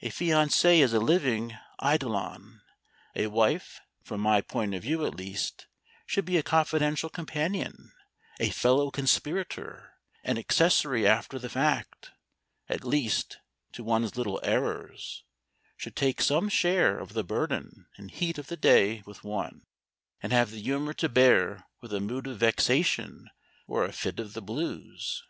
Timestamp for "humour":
20.62-20.92